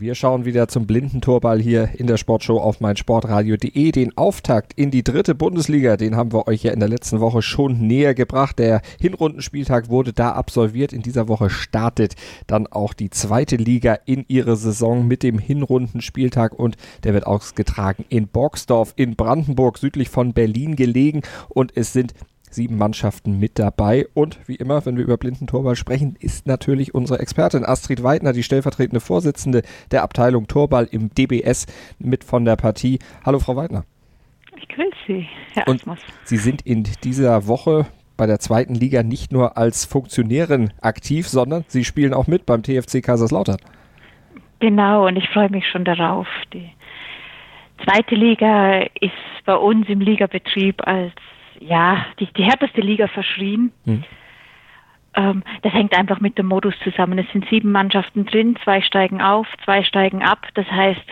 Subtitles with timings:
[0.00, 3.92] Wir schauen wieder zum blinden Torball hier in der Sportshow auf meinsportradio.de.
[3.92, 7.42] Den Auftakt in die dritte Bundesliga, den haben wir euch ja in der letzten Woche
[7.42, 8.58] schon näher gebracht.
[8.58, 10.94] Der Hinrundenspieltag wurde da absolviert.
[10.94, 12.14] In dieser Woche startet
[12.46, 18.06] dann auch die zweite Liga in ihre Saison mit dem Hinrundenspieltag und der wird ausgetragen
[18.08, 21.20] in Boxdorf in Brandenburg, südlich von Berlin gelegen.
[21.50, 22.14] Und es sind
[22.50, 24.06] sieben Mannschaften mit dabei.
[24.14, 28.32] Und wie immer, wenn wir über blinden Torball sprechen, ist natürlich unsere Expertin Astrid Weidner,
[28.32, 31.66] die stellvertretende Vorsitzende der Abteilung Torball im DBS,
[31.98, 32.98] mit von der Partie.
[33.24, 33.84] Hallo, Frau Weidner.
[34.56, 35.84] Ich grüße Sie, Herr Und
[36.24, 41.64] Sie sind in dieser Woche bei der zweiten Liga nicht nur als Funktionärin aktiv, sondern
[41.68, 43.56] Sie spielen auch mit beim TFC Kaiserslautern.
[44.58, 46.28] Genau, und ich freue mich schon darauf.
[46.52, 46.70] Die
[47.82, 49.14] zweite Liga ist
[49.46, 51.14] bei uns im Ligabetrieb als
[51.60, 53.72] ja, die, die härteste Liga verschrien.
[53.84, 54.04] Hm.
[55.14, 57.18] Ähm, das hängt einfach mit dem Modus zusammen.
[57.18, 60.46] Es sind sieben Mannschaften drin, zwei steigen auf, zwei steigen ab.
[60.54, 61.04] Das heißt,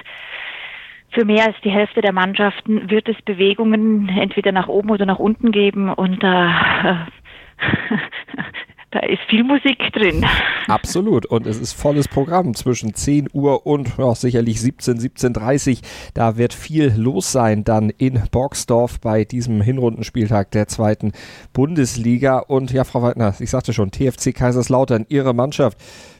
[1.11, 5.19] für mehr als die Hälfte der Mannschaften wird es Bewegungen entweder nach oben oder nach
[5.19, 6.49] unten geben und äh,
[8.91, 10.25] da ist viel Musik drin.
[10.67, 11.27] Absolut.
[11.27, 15.81] Und es ist volles Programm zwischen 10 Uhr und ja, sicherlich 17, 17.30
[16.15, 21.13] Da wird viel los sein dann in Boxdorf bei diesem Hinrundenspieltag der zweiten
[21.53, 22.39] Bundesliga.
[22.39, 25.79] Und ja, Frau Weidner, ich sagte schon, TFC Kaiserslautern, Ihre Mannschaft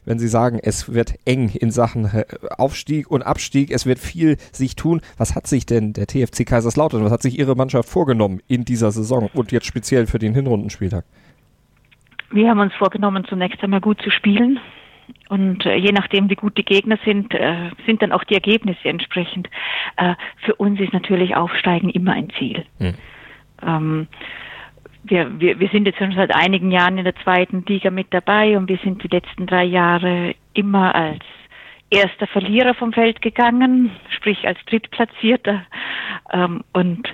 [0.09, 2.25] wenn Sie sagen, es wird eng in Sachen äh,
[2.57, 5.01] Aufstieg und Abstieg, es wird viel sich tun.
[5.17, 8.91] Was hat sich denn der TFC Kaiserslautern, was hat sich Ihre Mannschaft vorgenommen in dieser
[8.91, 11.05] Saison und jetzt speziell für den Hinrundenspieltag?
[12.31, 14.59] Wir haben uns vorgenommen, zunächst einmal gut zu spielen.
[15.29, 18.89] Und äh, je nachdem, wie gut die Gegner sind, äh, sind dann auch die Ergebnisse
[18.89, 19.47] entsprechend.
[19.97, 22.65] Äh, für uns ist natürlich Aufsteigen immer ein Ziel.
[22.77, 22.93] Hm.
[23.65, 24.07] Ähm,
[25.03, 28.57] wir, wir, wir sind jetzt schon seit einigen Jahren in der zweiten Liga mit dabei
[28.57, 31.23] und wir sind die letzten drei Jahre immer als
[31.89, 35.63] erster Verlierer vom Feld gegangen, sprich als Drittplatzierter.
[36.31, 37.07] Ähm, und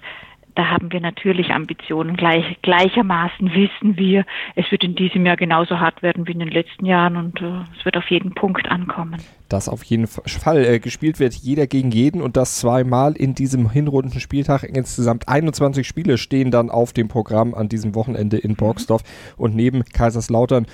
[0.55, 2.15] da haben wir natürlich Ambitionen.
[2.15, 6.49] Gleich, gleichermaßen wissen wir, es wird in diesem Jahr genauso hart werden wie in den
[6.49, 9.17] letzten Jahren und äh, es wird auf jeden Punkt ankommen.
[9.49, 10.57] Das auf jeden Fall.
[10.65, 14.63] Äh, gespielt wird jeder gegen jeden und das zweimal in diesem Hinrundenspieltag.
[14.63, 19.03] Insgesamt 21 Spiele stehen dann auf dem Programm an diesem Wochenende in Borgsdorf
[19.37, 20.65] und neben Kaiserslautern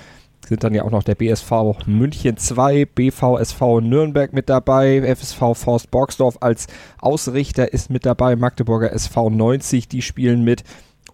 [0.46, 5.90] sind dann ja auch noch der BSV München 2, BVSV Nürnberg mit dabei, FSV Forst
[5.90, 6.66] Borgsdorf als
[7.00, 10.64] Ausrichter ist mit dabei, Magdeburger SV 90, die spielen mit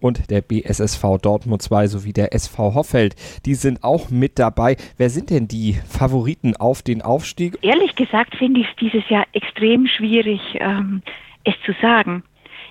[0.01, 3.15] und der BSSV Dortmund 2 sowie der SV Hoffeld.
[3.45, 4.77] Die sind auch mit dabei.
[4.97, 7.57] Wer sind denn die Favoriten auf den Aufstieg?
[7.61, 11.01] Ehrlich gesagt finde ich es dieses Jahr extrem schwierig, ähm,
[11.43, 12.23] es zu sagen.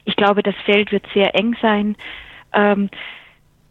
[0.04, 1.96] Ich glaube, das Feld wird sehr eng sein.
[2.54, 2.88] Ähm,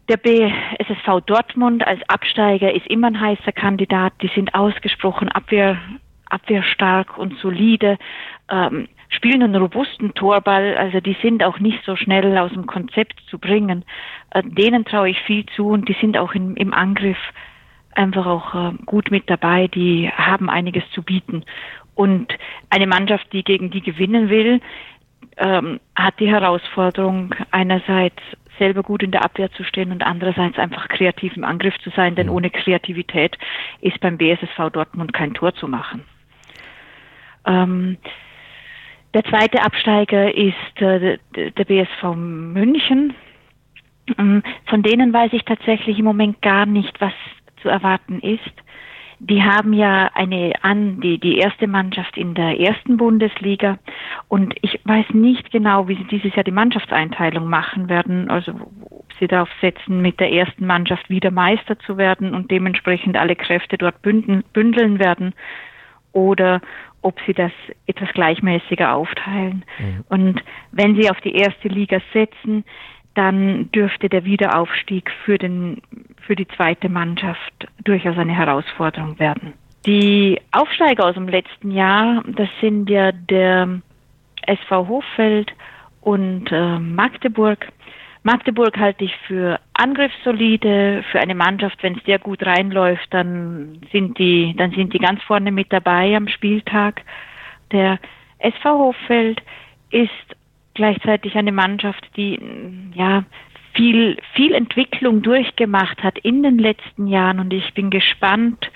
[0.08, 4.14] der BSSV Dortmund als Absteiger ist immer ein heißer Kandidat.
[4.22, 5.76] Die sind ausgesprochen abwehr,
[6.30, 7.98] abwehrstark und solide,
[8.50, 10.76] ähm, spielen einen robusten Torball.
[10.76, 13.84] Also die sind auch nicht so schnell aus dem Konzept zu bringen.
[14.30, 17.18] Äh, denen traue ich viel zu und die sind auch im, im Angriff
[17.94, 19.68] einfach auch äh, gut mit dabei.
[19.68, 21.44] Die haben einiges zu bieten.
[21.94, 22.32] Und
[22.70, 24.60] eine Mannschaft, die gegen die gewinnen will,
[25.36, 28.20] ähm, hat die Herausforderung, einerseits
[28.58, 32.14] selber gut in der Abwehr zu stehen und andererseits einfach kreativ im Angriff zu sein,
[32.14, 32.32] denn mhm.
[32.34, 33.38] ohne Kreativität
[33.80, 36.04] ist beim BSSV Dortmund kein Tor zu machen.
[37.46, 37.98] Ähm,
[39.14, 43.14] der zweite Absteiger ist äh, der BSV München.
[44.18, 47.12] Ähm, von denen weiß ich tatsächlich im Moment gar nicht, was
[47.62, 48.52] zu erwarten ist.
[49.20, 53.78] Die haben ja eine an die die erste Mannschaft in der ersten Bundesliga
[54.28, 58.52] und ich weiß nicht genau, wie sie dieses Jahr die Mannschaftseinteilung machen werden, also
[58.90, 63.34] ob sie darauf setzen, mit der ersten Mannschaft wieder Meister zu werden und dementsprechend alle
[63.34, 65.34] Kräfte dort bündeln, bündeln werden
[66.12, 66.60] oder
[67.02, 67.52] ob sie das
[67.86, 69.64] etwas gleichmäßiger aufteilen.
[69.78, 70.04] Mhm.
[70.08, 70.42] Und
[70.72, 72.64] wenn sie auf die erste Liga setzen,
[73.18, 75.82] dann dürfte der Wiederaufstieg für, den,
[76.24, 79.54] für die zweite Mannschaft durchaus eine Herausforderung werden.
[79.86, 83.80] Die Aufsteiger aus dem letzten Jahr, das sind ja der
[84.46, 85.52] SV Hochfeld
[86.00, 87.66] und äh, Magdeburg.
[88.22, 94.18] Magdeburg halte ich für angriffssolide, für eine Mannschaft, wenn es sehr gut reinläuft, dann sind
[94.18, 97.02] die, dann sind die ganz vorne mit dabei am Spieltag.
[97.72, 97.98] Der
[98.38, 99.42] SV Hochfeld
[99.90, 100.37] ist
[100.78, 102.40] gleichzeitig eine Mannschaft, die
[102.94, 103.24] ja
[103.74, 108.70] viel, viel Entwicklung durchgemacht hat in den letzten Jahren und ich bin gespannt,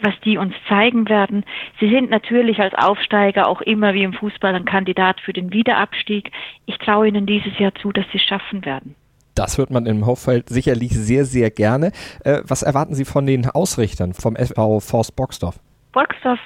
[0.00, 1.44] was die uns zeigen werden.
[1.80, 6.30] Sie sind natürlich als Aufsteiger auch immer wie im Fußball ein Kandidat für den Wiederabstieg.
[6.66, 8.94] Ich traue ihnen dieses Jahr zu, dass sie es schaffen werden.
[9.34, 11.90] Das hört man im Hoffeld sicherlich sehr, sehr gerne.
[12.24, 15.58] Äh, was erwarten Sie von den Ausrichtern vom SV Forst Boxdorf?
[15.92, 16.40] Boxdorf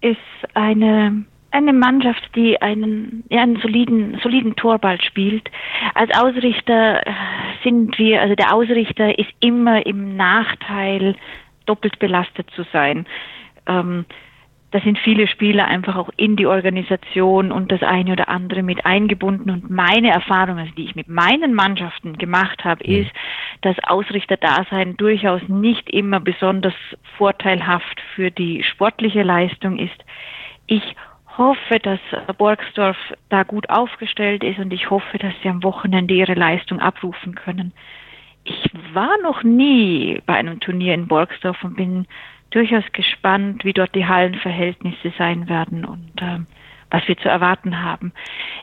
[0.00, 0.18] ist
[0.54, 5.50] eine eine Mannschaft, die einen, ja, einen soliden, soliden Torball spielt.
[5.94, 7.02] Als Ausrichter
[7.62, 11.16] sind wir, also der Ausrichter ist immer im Nachteil,
[11.66, 13.06] doppelt belastet zu sein.
[13.66, 14.04] Ähm,
[14.72, 18.86] da sind viele Spieler einfach auch in die Organisation und das eine oder andere mit
[18.86, 19.50] eingebunden.
[19.50, 23.10] Und meine Erfahrung, also die ich mit meinen Mannschaften gemacht habe, ist,
[23.60, 26.72] dass Ausrichterdasein durchaus nicht immer besonders
[27.18, 30.04] vorteilhaft für die sportliche Leistung ist.
[30.66, 30.96] Ich
[31.38, 32.00] hoffe, dass
[32.36, 32.96] Borgsdorf
[33.28, 37.72] da gut aufgestellt ist und ich hoffe, dass sie am Wochenende ihre Leistung abrufen können.
[38.44, 42.06] Ich war noch nie bei einem Turnier in Borgsdorf und bin
[42.50, 46.40] durchaus gespannt, wie dort die Hallenverhältnisse sein werden und äh,
[46.90, 48.12] was wir zu erwarten haben.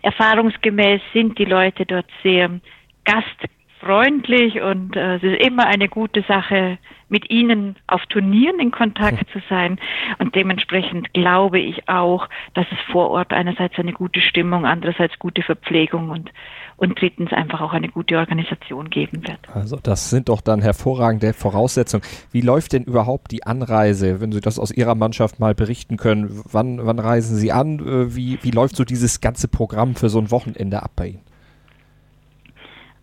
[0.04, 2.60] Erfahrungsgemäß sind die Leute dort sehr
[3.06, 6.77] gastfreundlich und äh, es ist immer eine gute Sache,
[7.09, 9.79] mit ihnen auf Turnieren in Kontakt zu sein.
[10.19, 15.41] Und dementsprechend glaube ich auch, dass es vor Ort einerseits eine gute Stimmung, andererseits gute
[15.41, 16.31] Verpflegung und,
[16.77, 19.39] und drittens einfach auch eine gute Organisation geben wird.
[19.53, 22.03] Also das sind doch dann hervorragende Voraussetzungen.
[22.31, 26.41] Wie läuft denn überhaupt die Anreise, wenn Sie das aus Ihrer Mannschaft mal berichten können?
[26.51, 27.79] Wann, wann reisen Sie an?
[27.79, 31.21] Äh, wie, wie läuft so dieses ganze Programm für so ein Wochenende ab bei Ihnen?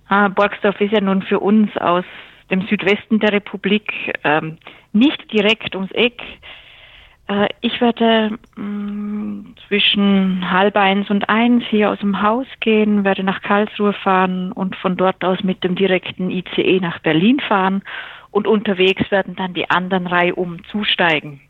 [0.08, 2.04] Ah, Borgsdorf ist ja nun für uns aus
[2.50, 3.92] dem Südwesten der Republik,
[4.24, 4.58] ähm,
[4.92, 6.22] nicht direkt ums Eck.
[7.28, 13.04] Äh, ich werde mh, mm, zwischen halb eins und eins hier aus dem Haus gehen,
[13.04, 17.82] werde nach Karlsruhe fahren und von dort aus mit dem direkten ICE nach Berlin fahren
[18.30, 21.40] und unterwegs werden dann die anderen Reihe um zusteigen.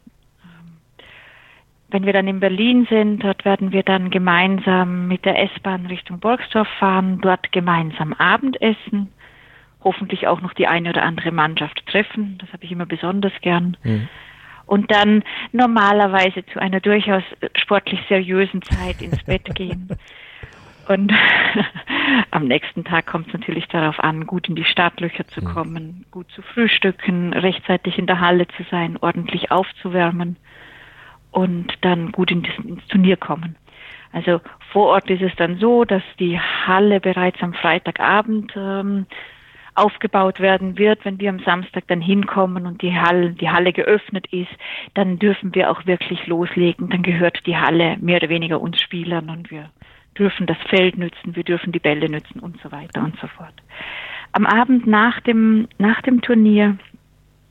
[1.88, 6.18] Wenn wir dann in Berlin sind, dort werden wir dann gemeinsam mit der S-Bahn Richtung
[6.18, 9.12] Borgsdorf fahren, dort gemeinsam Abendessen
[9.86, 12.38] hoffentlich auch noch die eine oder andere Mannschaft treffen.
[12.38, 13.76] Das habe ich immer besonders gern.
[13.84, 14.08] Mhm.
[14.66, 15.22] Und dann
[15.52, 17.22] normalerweise zu einer durchaus
[17.54, 19.88] sportlich seriösen Zeit ins Bett gehen.
[20.88, 21.12] Und
[22.32, 25.46] am nächsten Tag kommt es natürlich darauf an, gut in die Startlöcher zu mhm.
[25.46, 30.36] kommen, gut zu frühstücken, rechtzeitig in der Halle zu sein, ordentlich aufzuwärmen
[31.30, 33.54] und dann gut in das, ins Turnier kommen.
[34.12, 34.40] Also
[34.72, 39.06] vor Ort ist es dann so, dass die Halle bereits am Freitagabend ähm,
[39.76, 44.26] aufgebaut werden wird, wenn wir am Samstag dann hinkommen und die Halle, die Halle geöffnet
[44.32, 44.50] ist,
[44.94, 46.88] dann dürfen wir auch wirklich loslegen.
[46.88, 49.70] Dann gehört die Halle mehr oder weniger uns Spielern und wir
[50.18, 53.54] dürfen das Feld nützen, wir dürfen die Bälle nützen und so weiter und so fort.
[54.32, 56.78] Am Abend nach dem, nach dem Turnier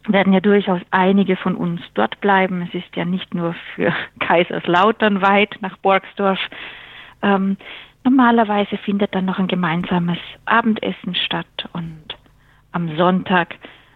[0.08, 2.62] werden ja durchaus einige von uns dort bleiben.
[2.62, 6.40] Es ist ja nicht nur für Kaiserslautern weit nach Borgsdorf.
[7.22, 7.58] Ähm,
[8.06, 12.06] normalerweise findet dann noch ein gemeinsames Abendessen statt und
[12.72, 13.56] am Sonntag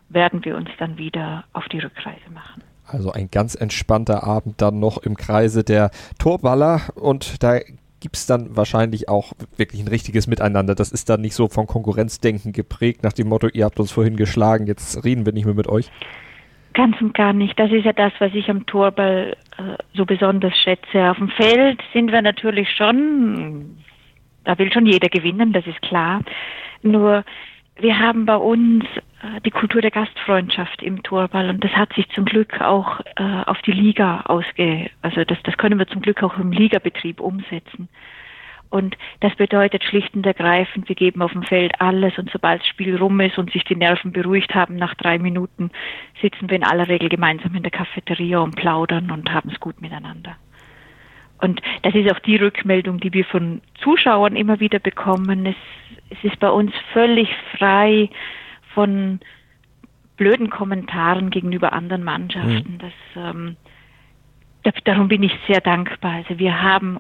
[0.10, 2.64] werden wir uns dann wieder auf die Rückreise machen.
[2.88, 7.60] Also ein ganz entspannter Abend dann noch im Kreise der Torballer und da
[8.00, 10.74] gibt es dann wahrscheinlich auch wirklich ein richtiges Miteinander.
[10.74, 14.16] Das ist dann nicht so von Konkurrenzdenken geprägt nach dem Motto, ihr habt uns vorhin
[14.16, 15.92] geschlagen, jetzt reden wir nicht mehr mit euch.
[16.74, 17.60] Ganz und gar nicht.
[17.60, 21.10] Das ist ja das, was ich am Torball äh, so besonders schätze.
[21.10, 23.78] Auf dem Feld sind wir natürlich schon,
[24.44, 26.22] da will schon jeder gewinnen, das ist klar.
[26.82, 27.24] Nur
[27.76, 28.84] wir haben bei uns
[29.22, 33.44] äh, die Kultur der Gastfreundschaft im Torball und das hat sich zum Glück auch äh,
[33.46, 37.90] auf die Liga ausge, also das, das können wir zum Glück auch im Ligabetrieb umsetzen.
[38.70, 42.68] Und das bedeutet schlicht und ergreifend, wir geben auf dem Feld alles und sobald das
[42.68, 45.72] Spiel rum ist und sich die Nerven beruhigt haben, nach drei Minuten
[46.22, 49.82] sitzen wir in aller Regel gemeinsam in der Cafeteria und plaudern und haben es gut
[49.82, 50.36] miteinander.
[51.42, 55.46] Und das ist auch die Rückmeldung, die wir von Zuschauern immer wieder bekommen.
[55.46, 55.56] Es
[56.10, 58.10] es ist bei uns völlig frei
[58.74, 59.20] von
[60.18, 62.74] blöden Kommentaren gegenüber anderen Mannschaften.
[62.74, 62.80] Mhm.
[62.80, 63.58] Das, ähm,
[64.84, 66.14] darum bin ich sehr dankbar.
[66.14, 67.00] Also wir haben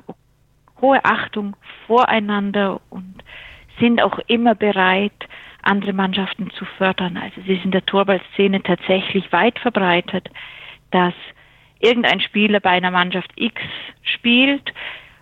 [0.79, 1.55] hohe Achtung
[1.88, 3.24] voreinander und
[3.79, 5.27] sind auch immer bereit,
[5.62, 7.17] andere Mannschaften zu fördern.
[7.17, 10.29] Also es ist in der Torballszene tatsächlich weit verbreitet,
[10.91, 11.13] dass
[11.79, 13.62] irgendein Spieler bei einer Mannschaft X
[14.03, 14.74] spielt,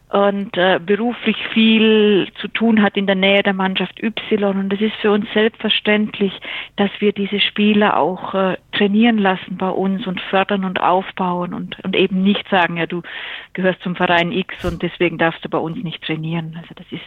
[0.09, 4.57] und äh, beruflich viel zu tun hat in der Nähe der Mannschaft Y.
[4.57, 6.31] Und es ist für uns selbstverständlich,
[6.77, 11.77] dass wir diese Spieler auch äh, trainieren lassen bei uns und fördern und aufbauen und,
[11.83, 13.01] und eben nicht sagen, ja, du
[13.51, 16.57] gehörst zum Verein X und deswegen darfst du bei uns nicht trainieren.
[16.57, 17.01] Also das ist,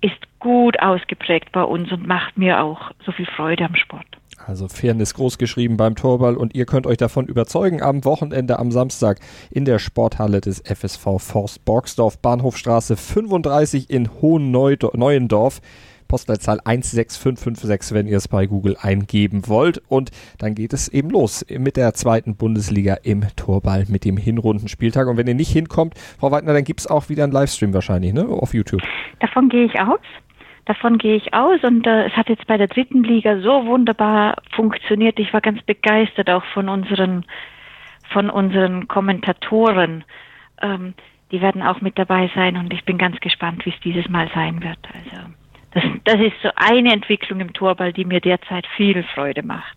[0.00, 4.06] ist gut ausgeprägt bei uns und macht mir auch so viel Freude am Sport.
[4.46, 8.70] Also Fairness groß geschrieben beim Torball und ihr könnt euch davon überzeugen am Wochenende am
[8.70, 9.18] Samstag
[9.50, 15.60] in der Sporthalle des FSV Forst Borgsdorf, Bahnhofstraße 35 in Hohen-Neuendorf.
[16.06, 19.82] Postleitzahl 16556, wenn ihr es bei Google eingeben wollt.
[19.88, 25.08] Und dann geht es eben los mit der zweiten Bundesliga im Torball mit dem Hinrundenspieltag.
[25.08, 28.12] Und wenn ihr nicht hinkommt, Frau Weidner, dann gibt es auch wieder einen Livestream wahrscheinlich,
[28.12, 28.24] ne?
[28.28, 28.82] Auf YouTube.
[29.18, 29.98] Davon gehe ich aus.
[30.66, 34.36] Davon gehe ich aus und äh, es hat jetzt bei der dritten Liga so wunderbar
[34.50, 35.18] funktioniert.
[35.18, 37.24] Ich war ganz begeistert auch von unseren
[38.12, 40.04] von unseren Kommentatoren.
[40.60, 40.94] Ähm,
[41.30, 44.28] die werden auch mit dabei sein und ich bin ganz gespannt, wie es dieses Mal
[44.34, 44.78] sein wird.
[44.92, 45.28] Also
[45.72, 49.76] das, das ist so eine Entwicklung im Torball, die mir derzeit viel Freude macht.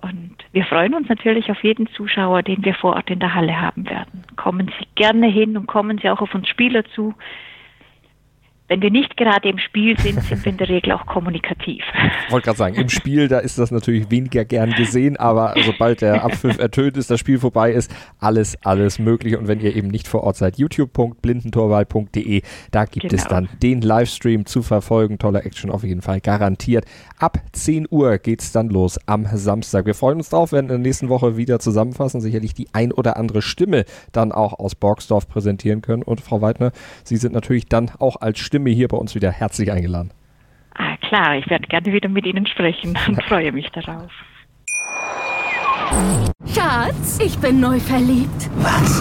[0.00, 3.60] Und wir freuen uns natürlich auf jeden Zuschauer, den wir vor Ort in der Halle
[3.60, 4.24] haben werden.
[4.36, 7.14] Kommen Sie gerne hin und kommen Sie auch auf uns Spieler zu
[8.68, 11.82] wenn wir nicht gerade im Spiel sind, sind wir in der Regel auch kommunikativ.
[12.26, 16.02] Ich wollte gerade sagen, im Spiel, da ist das natürlich weniger gern gesehen, aber sobald
[16.02, 19.38] der Abpfiff ertönt ist, das Spiel vorbei ist, alles, alles möglich.
[19.38, 23.14] Und wenn ihr eben nicht vor Ort seid, youtube.blindentorwahl.de, da gibt genau.
[23.14, 25.18] es dann den Livestream zu verfolgen.
[25.18, 26.84] Tolle Action auf jeden Fall garantiert.
[27.18, 29.86] Ab 10 Uhr geht es dann los am Samstag.
[29.86, 33.16] Wir freuen uns drauf, werden in der nächsten Woche wieder zusammenfassen, sicherlich die ein oder
[33.16, 36.02] andere Stimme dann auch aus Borgsdorf präsentieren können.
[36.02, 36.72] Und Frau Weidner,
[37.02, 40.10] Sie sind natürlich dann auch als Stimme Stimme hier bei uns wieder herzlich eingeladen.
[40.74, 44.10] Ah, klar, ich werde gerne wieder mit Ihnen sprechen und freue mich darauf.
[46.52, 48.50] Schatz, ich bin neu verliebt.
[48.56, 49.00] Was?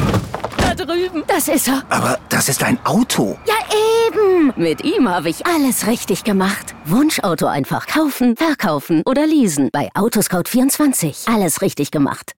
[0.60, 1.24] Da drüben.
[1.26, 1.82] Das ist er.
[1.90, 3.36] Aber das ist ein Auto.
[3.48, 3.56] Ja,
[4.08, 4.54] eben.
[4.56, 6.76] Mit ihm habe ich alles richtig gemacht.
[6.86, 9.70] Wunschauto einfach kaufen, verkaufen oder leasen.
[9.74, 11.34] Bei Autoscout24.
[11.34, 12.36] Alles richtig gemacht.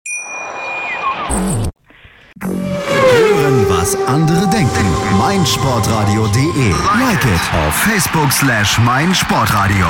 [3.00, 4.86] Hören, was andere denken.
[5.18, 6.70] meinsportradio.de.
[7.00, 9.88] Like it auf Facebook slash meinsportradio.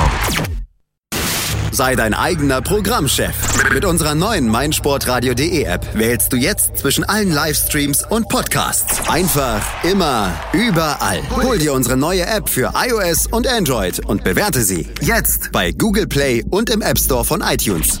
[1.72, 3.34] Sei dein eigener Programmchef.
[3.72, 9.08] Mit unserer neuen meinsportradio.de App wählst du jetzt zwischen allen Livestreams und Podcasts.
[9.08, 11.20] Einfach, immer, überall.
[11.30, 16.08] Hol dir unsere neue App für iOS und Android und bewerte sie jetzt bei Google
[16.08, 18.00] Play und im App Store von iTunes.